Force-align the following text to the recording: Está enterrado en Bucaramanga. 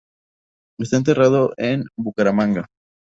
Está 0.79 0.97
enterrado 0.97 1.53
en 1.59 1.85
Bucaramanga. 1.95 2.65